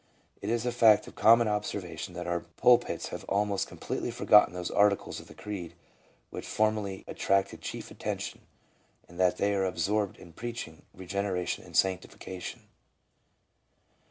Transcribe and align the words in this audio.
It 0.41 0.49
is 0.49 0.65
a 0.65 0.71
fact 0.71 1.05
of 1.05 1.13
common 1.13 1.47
observation 1.47 2.15
that 2.15 2.25
our 2.25 2.39
pulpits 2.39 3.09
have 3.09 3.23
almost 3.25 3.67
com 3.67 3.77
pletely 3.77 4.11
forgotten 4.11 4.55
those 4.55 4.71
articles 4.71 5.19
of 5.19 5.27
the 5.27 5.35
creed 5.35 5.75
which 6.31 6.47
formerly 6.47 7.03
attracted 7.07 7.61
chief 7.61 7.91
attention, 7.91 8.41
and 9.07 9.19
that 9.19 9.37
they 9.37 9.53
are 9.53 9.63
absorbed 9.65 10.17
in 10.17 10.33
preaching 10.33 10.81
regeneration 10.95 11.63
and 11.63 11.77
sanctification. 11.77 12.63